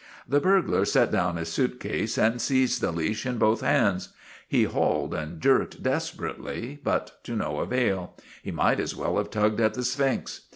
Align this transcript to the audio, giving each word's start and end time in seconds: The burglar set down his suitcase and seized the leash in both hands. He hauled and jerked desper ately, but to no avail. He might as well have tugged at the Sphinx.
The 0.27 0.39
burglar 0.39 0.83
set 0.83 1.11
down 1.11 1.35
his 1.37 1.49
suitcase 1.49 2.17
and 2.17 2.41
seized 2.41 2.81
the 2.81 2.91
leash 2.91 3.23
in 3.23 3.37
both 3.37 3.61
hands. 3.61 4.09
He 4.47 4.63
hauled 4.63 5.13
and 5.13 5.39
jerked 5.39 5.83
desper 5.83 6.35
ately, 6.35 6.79
but 6.83 7.23
to 7.25 7.35
no 7.35 7.59
avail. 7.59 8.15
He 8.41 8.49
might 8.49 8.79
as 8.79 8.95
well 8.95 9.17
have 9.17 9.29
tugged 9.29 9.61
at 9.61 9.75
the 9.75 9.83
Sphinx. 9.83 10.45